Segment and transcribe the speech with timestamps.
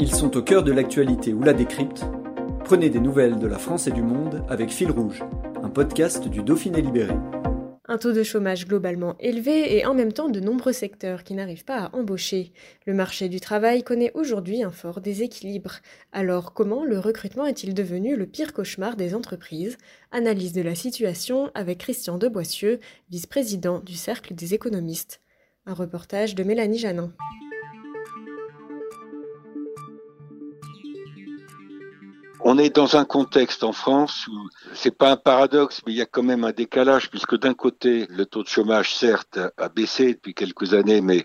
[0.00, 2.04] Ils sont au cœur de l'actualité ou la décrypte.
[2.64, 5.24] Prenez des nouvelles de la France et du monde avec Fil Rouge,
[5.60, 7.14] un podcast du Dauphiné Libéré.
[7.88, 11.64] Un taux de chômage globalement élevé et en même temps de nombreux secteurs qui n'arrivent
[11.64, 12.52] pas à embaucher.
[12.86, 15.80] Le marché du travail connaît aujourd'hui un fort déséquilibre.
[16.12, 19.78] Alors comment le recrutement est-il devenu le pire cauchemar des entreprises?
[20.12, 22.78] Analyse de la situation avec Christian Deboissieux,
[23.10, 25.22] vice-président du Cercle des économistes.
[25.66, 27.12] Un reportage de Mélanie Janin.
[32.50, 36.00] On est dans un contexte en France où c'est pas un paradoxe, mais il y
[36.00, 40.14] a quand même un décalage puisque d'un côté, le taux de chômage, certes, a baissé
[40.14, 41.24] depuis quelques années, mais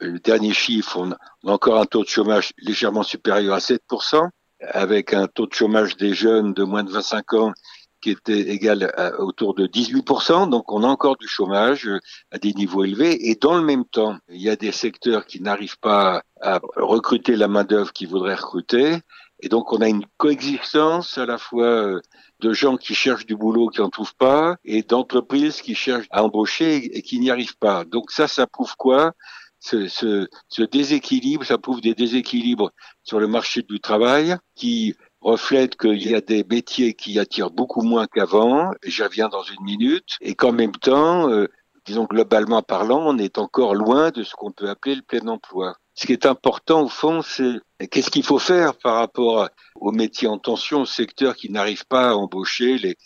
[0.00, 4.30] le dernier chiffre, on a encore un taux de chômage légèrement supérieur à 7%,
[4.66, 7.52] avec un taux de chômage des jeunes de moins de 25 ans
[8.00, 10.48] qui était égal à, autour de 18%.
[10.48, 11.86] Donc on a encore du chômage
[12.30, 13.28] à des niveaux élevés.
[13.28, 17.36] Et dans le même temps, il y a des secteurs qui n'arrivent pas à recruter
[17.36, 18.96] la main-d'œuvre qu'ils voudraient recruter.
[19.42, 22.00] Et donc on a une coexistence à la fois euh,
[22.40, 26.22] de gens qui cherchent du boulot qui n'en trouvent pas et d'entreprises qui cherchent à
[26.24, 27.84] embaucher et qui n'y arrivent pas.
[27.84, 29.12] Donc ça, ça prouve quoi?
[29.60, 30.26] Ce,
[30.72, 32.70] déséquilibre, ça prouve des déséquilibres
[33.04, 37.82] sur le marché du travail qui reflètent qu'il y a des métiers qui attirent beaucoup
[37.82, 41.46] moins qu'avant, et j'y reviens dans une minute, et qu'en même temps, euh,
[41.86, 45.76] disons globalement parlant, on est encore loin de ce qu'on peut appeler le plein emploi.
[45.94, 50.28] Ce qui est important au fond, c'est qu'est-ce qu'il faut faire par rapport aux métiers
[50.28, 52.96] en tension, aux secteurs qui n'arrivent pas à embaucher les,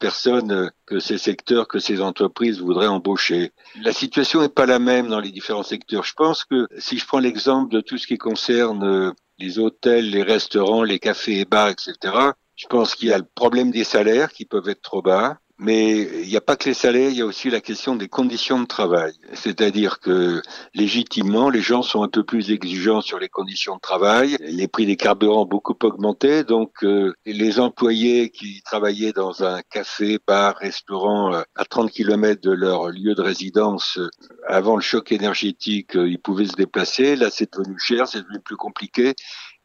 [0.00, 3.52] personnes que ces secteurs, que ces entreprises voudraient embaucher.
[3.82, 6.02] La situation n'est pas la même dans les différents secteurs.
[6.02, 10.24] Je pense que si je prends l'exemple de tout ce qui concerne les hôtels, les
[10.24, 14.32] restaurants, les cafés et bars, etc., je pense qu'il y a le problème des salaires
[14.32, 15.38] qui peuvent être trop bas.
[15.58, 18.08] Mais il n'y a pas que les salaires, il y a aussi la question des
[18.08, 19.14] conditions de travail.
[19.32, 20.42] C'est-à-dire que
[20.74, 24.36] légitimement, les gens sont un peu plus exigeants sur les conditions de travail.
[24.40, 29.62] Les prix des carburants ont beaucoup augmenté, donc euh, les employés qui travaillaient dans un
[29.62, 34.10] café, bar, restaurant euh, à 30 km de leur lieu de résidence, euh,
[34.46, 37.16] avant le choc énergétique, ils pouvaient se déplacer.
[37.16, 39.14] Là, c'est devenu cher, c'est devenu plus compliqué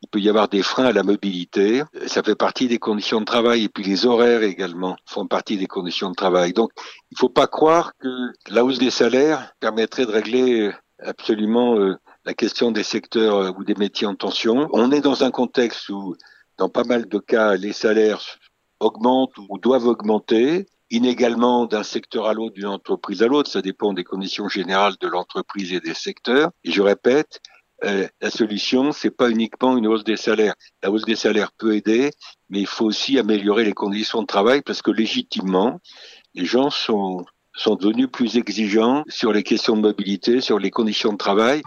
[0.02, 1.84] il peut y avoir des freins à la mobilité.
[2.08, 5.68] Ça fait partie des conditions de travail et puis les horaires également font partie des
[5.68, 6.54] conditions de travail.
[6.54, 6.72] Donc,
[7.12, 8.10] il ne faut pas croire que
[8.50, 11.96] la hausse des salaires permettrait de régler absolument euh,
[12.26, 14.68] la question des secteurs euh, ou des métiers en tension.
[14.72, 16.16] On est dans un contexte où,
[16.58, 18.22] dans pas mal de cas, les salaires
[18.80, 23.50] augmentent ou doivent augmenter inégalement d'un secteur à l'autre, d'une entreprise à l'autre.
[23.50, 26.52] Ça dépend des conditions générales de l'entreprise et des secteurs.
[26.64, 27.40] Et je répète,
[27.84, 30.54] euh, la solution, c'est pas uniquement une hausse des salaires.
[30.84, 32.12] La hausse des salaires peut aider,
[32.50, 35.80] mais il faut aussi améliorer les conditions de travail parce que légitimement,
[36.36, 37.26] les gens sont,
[37.56, 41.62] sont devenus plus exigeants sur les questions de mobilité, sur les conditions de travail.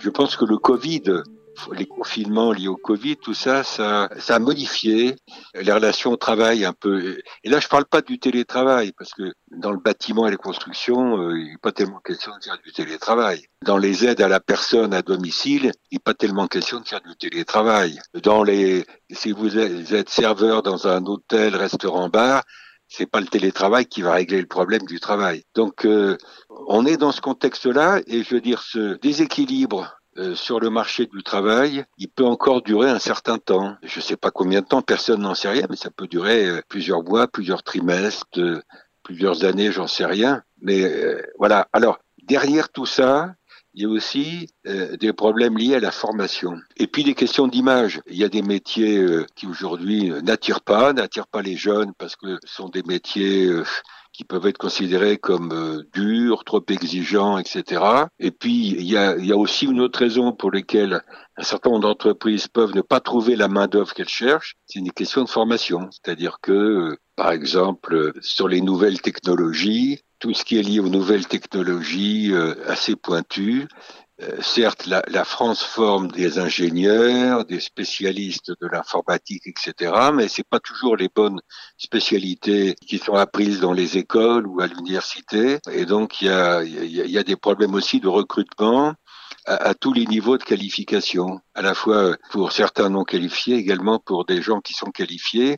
[0.00, 1.22] Je pense que le Covid
[1.72, 5.16] les confinements liés au Covid, tout ça, ça, ça a modifié
[5.54, 7.18] les relations au travail un peu.
[7.44, 11.18] Et là, je parle pas du télétravail, parce que dans le bâtiment et les constructions,
[11.18, 13.46] euh, il n'est pas tellement question de faire du télétravail.
[13.64, 17.00] Dans les aides à la personne à domicile, il n'est pas tellement question de faire
[17.00, 17.98] du télétravail.
[18.22, 22.42] Dans les, si vous êtes serveur dans un hôtel, restaurant, bar,
[22.88, 25.42] c'est pas le télétravail qui va régler le problème du travail.
[25.54, 26.16] Donc, euh,
[26.68, 31.06] on est dans ce contexte-là, et je veux dire, ce déséquilibre euh, sur le marché
[31.06, 33.76] du travail, il peut encore durer un certain temps.
[33.82, 36.46] Je ne sais pas combien de temps, personne n'en sait rien, mais ça peut durer
[36.46, 38.62] euh, plusieurs mois, plusieurs trimestres, euh,
[39.02, 40.42] plusieurs années, j'en sais rien.
[40.62, 40.90] Mais
[41.38, 41.68] voilà.
[41.72, 43.34] Alors, derrière tout ça,
[43.74, 46.58] il y a aussi des problèmes liés à la formation.
[46.76, 48.00] Et puis des questions d'image.
[48.08, 49.06] Il y a des métiers
[49.36, 53.48] qui aujourd'hui n'attirent pas, n'attirent pas les jeunes parce que ce sont des métiers
[54.16, 57.82] qui peuvent être considérés comme euh, durs, trop exigeants, etc.
[58.18, 61.02] Et puis, il y a, y a aussi une autre raison pour laquelle
[61.36, 65.22] un certain nombre d'entreprises peuvent ne pas trouver la main-d'œuvre qu'elles cherchent, c'est une question
[65.22, 65.90] de formation.
[65.90, 70.88] C'est-à-dire que, euh, par exemple, sur les nouvelles technologies, tout ce qui est lié aux
[70.88, 73.68] nouvelles technologies euh, assez pointues,
[74.22, 80.46] euh, certes, la, la, France forme des ingénieurs, des spécialistes de l'informatique, etc., mais c'est
[80.48, 81.40] pas toujours les bonnes
[81.76, 85.58] spécialités qui sont apprises dans les écoles ou à l'université.
[85.70, 88.94] Et donc, il y a, y, a, y a, des problèmes aussi de recrutement
[89.46, 93.98] à, à, tous les niveaux de qualification, à la fois pour certains non qualifiés, également
[93.98, 95.56] pour des gens qui sont qualifiés,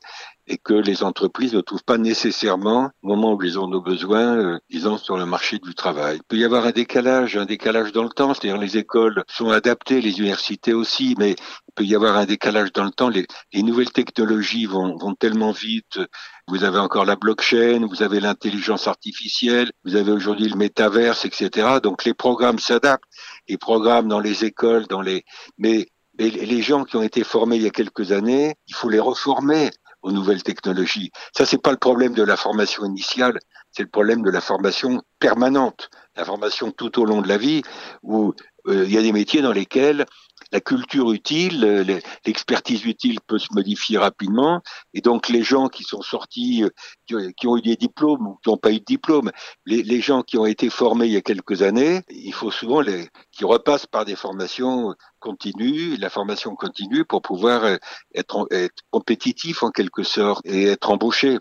[0.48, 4.36] et que les entreprises ne trouvent pas nécessairement, au moment où ils ont nos besoins,
[4.36, 6.16] euh, disons, sur le marché du travail.
[6.16, 9.50] Il peut y avoir un décalage, un décalage dans le temps, c'est-à-dire les écoles sont
[9.50, 13.10] adaptées, les universités aussi, mais il peut y avoir un décalage dans le temps.
[13.10, 16.00] Les, les nouvelles technologies vont, vont tellement vite.
[16.48, 21.78] Vous avez encore la blockchain, vous avez l'intelligence artificielle, vous avez aujourd'hui le métaverse, etc.
[21.82, 23.04] Donc les programmes s'adaptent,
[23.48, 25.24] les programmes dans les écoles, dans les,
[25.56, 28.88] mais et les gens qui ont été formés il y a quelques années, il faut
[28.88, 29.70] les reformer
[30.02, 31.10] aux nouvelles technologies.
[31.36, 33.38] Ça, c'est pas le problème de la formation initiale,
[33.70, 37.62] c'est le problème de la formation permanente, la formation tout au long de la vie,
[38.02, 38.34] où
[38.66, 40.06] euh, il y a des métiers dans lesquels
[40.52, 44.62] la culture utile, euh, l'expertise utile peut se modifier rapidement,
[44.94, 48.50] et donc les gens qui sont sortis, euh, qui ont eu des diplômes ou qui
[48.50, 49.30] n'ont pas eu de diplôme,
[49.66, 53.08] les, gens qui ont été formés il y a quelques années, il faut souvent les,
[53.32, 57.76] qui repassent par des formations continues, la formation continue pour pouvoir euh,
[58.14, 61.38] être, être compétitif en quelque sorte et être embauché.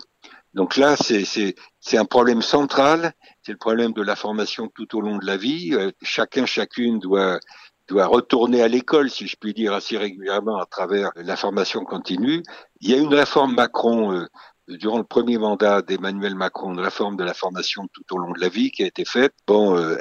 [0.53, 3.13] Donc là, c'est un problème central,
[3.43, 5.75] c'est le problème de la formation tout au long de la vie.
[6.01, 7.39] Chacun, chacune doit
[7.87, 12.43] doit retourner à l'école, si je puis dire, assez régulièrement à travers la formation continue.
[12.81, 14.27] Il y a une réforme Macron euh,
[14.67, 18.39] durant le premier mandat d'Emmanuel Macron, une réforme de la formation tout au long de
[18.39, 19.33] la vie qui a été faite.
[19.47, 19.95] Bon, euh,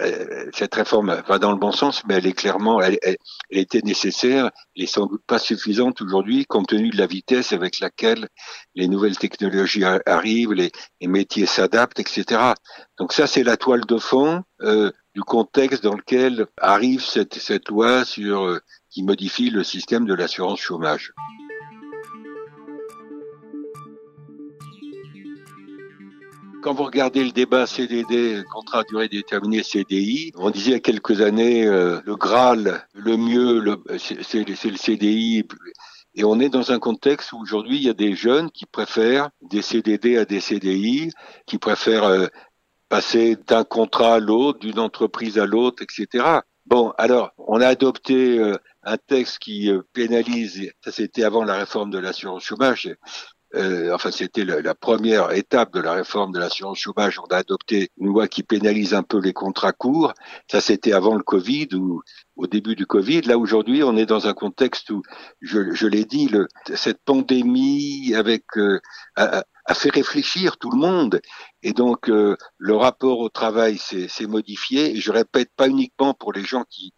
[0.52, 3.16] cette réforme va dans le bon sens, mais elle est clairement, elle, elle,
[3.50, 7.52] elle était nécessaire, elle est sans doute pas suffisante aujourd'hui, compte tenu de la vitesse
[7.52, 8.28] avec laquelle
[8.74, 12.52] les nouvelles technologies arrivent, les, les métiers s'adaptent, etc.
[12.98, 14.42] Donc ça, c'est la toile de fond.
[14.62, 18.60] Euh, du contexte dans lequel arrive cette, cette loi sur, euh,
[18.90, 21.14] qui modifie le système de l'assurance chômage.
[26.66, 30.74] Quand vous regardez le débat CDD, contrat à durée déterminée CDI, on disait il y
[30.74, 35.44] a quelques années euh, le Graal, le mieux, c'est le CDI.
[36.16, 39.30] Et on est dans un contexte où aujourd'hui il y a des jeunes qui préfèrent
[39.42, 41.12] des CDD à des CDI,
[41.46, 42.26] qui préfèrent euh,
[42.88, 46.40] passer d'un contrat à l'autre, d'une entreprise à l'autre, etc.
[46.66, 51.54] Bon, alors, on a adopté euh, un texte qui euh, pénalise, ça c'était avant la
[51.54, 52.92] réforme de l'assurance chômage,
[53.56, 57.90] euh, enfin c'était la, première étape de la réforme de l'assurance chômage, on a adopté
[57.98, 60.12] une loi qui pénalise un peu les contrats courts,
[60.50, 62.02] ça c'était avant le Covid ou
[62.36, 63.22] au début du Covid.
[63.22, 65.02] Là aujourd'hui, on est dans un contexte où,
[65.40, 68.80] je, je l'ai dit, le, cette pandémie avec euh,
[69.16, 71.20] a, a, fait réfléchir tout le monde,
[71.62, 74.96] et donc euh, le rapport au travail s'est modifié.
[74.96, 76.92] Et je répète, pas uniquement pour les gens qui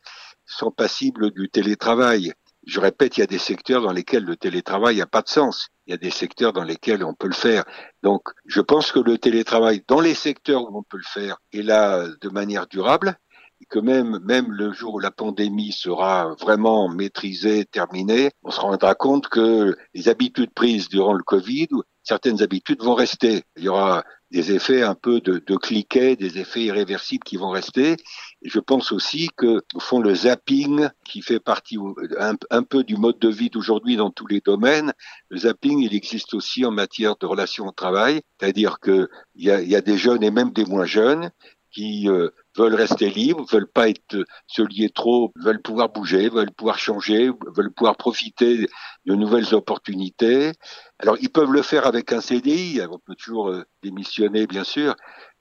[0.45, 2.33] sont passibles du télétravail.
[2.69, 5.69] Je répète, il y a des secteurs dans lesquels le télétravail n'a pas de sens.
[5.87, 7.65] Il y a des secteurs dans lesquels on peut le faire.
[8.03, 11.63] Donc, je pense que le télétravail, dans les secteurs où on peut le faire, est
[11.63, 13.17] là de manière durable
[13.63, 18.61] et que même, même le jour où la pandémie sera vraiment maîtrisée, terminée, on se
[18.61, 21.69] rendra compte que les habitudes prises durant le Covid,
[22.03, 23.45] certaines habitudes vont rester.
[23.57, 27.49] Il y aura des effets un peu de, de cliquet, des effets irréversibles qui vont
[27.49, 27.97] rester.
[28.43, 31.77] Je pense aussi que, au fond, le zapping, qui fait partie
[32.19, 34.93] un, peu du mode de vie d'aujourd'hui dans tous les domaines,
[35.29, 38.21] le zapping, il existe aussi en matière de relations au travail.
[38.39, 41.31] C'est-à-dire que il y a, y a des jeunes et même des moins jeunes
[41.71, 46.51] qui euh, veulent rester libres, veulent pas être se lier trop, veulent pouvoir bouger, veulent
[46.51, 48.69] pouvoir changer, veulent pouvoir profiter
[49.07, 50.53] de nouvelles opportunités.
[50.99, 54.95] Alors ils peuvent le faire avec un CDI, on peut toujours euh, démissionner bien sûr,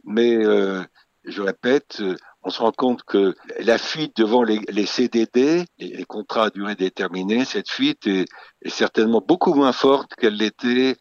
[0.04, 0.84] mais euh,
[1.24, 2.01] je répète,
[2.48, 6.75] on se rend compte que la fuite devant les, les CDD, les, contrats à durée
[6.75, 8.25] déterminée, cette fuite est,
[8.62, 10.96] est certainement beaucoup moins forte qu'elle l'était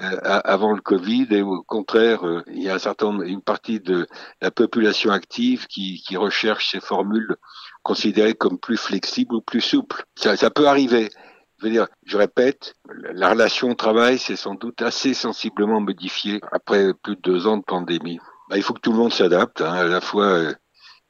[0.00, 3.80] euh, avant le Covid et au contraire, euh, il y a un certain une partie
[3.80, 4.06] de
[4.40, 7.34] la population active qui, qui recherche ces formules
[7.82, 10.04] considérées comme plus flexibles ou plus souples.
[10.14, 11.10] Ça, ça peut arriver.
[11.58, 12.74] Je veux dire, je répète,
[13.12, 17.56] la relation au travail s'est sans doute assez sensiblement modifiée après plus de deux ans
[17.56, 18.20] de pandémie.
[18.48, 20.54] Bah, il faut que tout le monde s'adapte, hein, à la fois euh,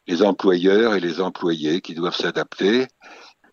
[0.07, 2.87] les employeurs et les employés qui doivent s'adapter.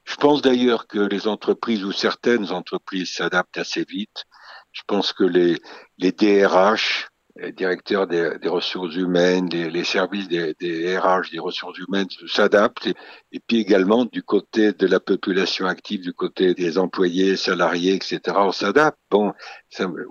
[0.03, 4.25] Je pense d'ailleurs que les entreprises ou certaines entreprises s'adaptent assez vite.
[4.71, 5.57] Je pense que les,
[5.97, 12.07] les DRH, les directeurs des, ressources humaines, les, services des, des, RH, des ressources humaines
[12.27, 12.87] s'adaptent.
[13.31, 18.19] Et, puis également du côté de la population active, du côté des employés, salariés, etc.,
[18.35, 18.97] on s'adapte.
[19.09, 19.33] Bon,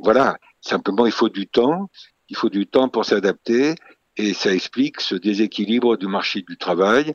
[0.03, 0.37] voilà.
[0.61, 1.91] Simplement, il faut du temps.
[2.29, 3.75] Il faut du temps pour s'adapter.
[4.19, 7.15] Et ça explique ce déséquilibre du marché du travail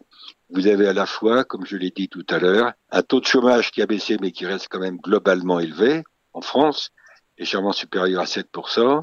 [0.54, 3.26] vous avez à la fois, comme je l'ai dit tout à l'heure, un taux de
[3.26, 6.92] chômage qui a baissé mais qui reste quand même globalement élevé en France,
[7.40, 9.02] légèrement supérieur à 7%,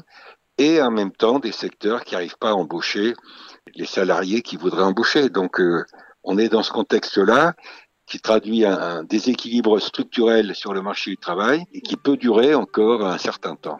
[0.57, 3.15] et en même temps des secteurs qui n'arrivent pas à embaucher
[3.75, 5.29] les salariés qui voudraient embaucher.
[5.29, 5.83] Donc euh,
[6.23, 7.53] on est dans ce contexte-là
[8.05, 12.55] qui traduit un, un déséquilibre structurel sur le marché du travail et qui peut durer
[12.55, 13.79] encore un certain temps.